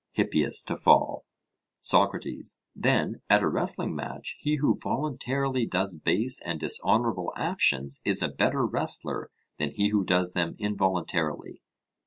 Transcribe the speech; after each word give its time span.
HIPPIAS: 0.13 0.63
To 0.63 0.75
fall. 0.75 1.27
SOCRATES: 1.79 2.59
Then, 2.75 3.21
at 3.29 3.43
a 3.43 3.47
wrestling 3.47 3.95
match, 3.95 4.35
he 4.39 4.55
who 4.55 4.75
voluntarily 4.79 5.67
does 5.67 5.95
base 5.95 6.41
and 6.43 6.59
dishonourable 6.59 7.31
actions 7.37 8.01
is 8.03 8.23
a 8.23 8.27
better 8.27 8.65
wrestler 8.65 9.29
than 9.59 9.69
he 9.69 9.89
who 9.89 10.03
does 10.03 10.31
them 10.31 10.55
involuntarily? 10.57 11.61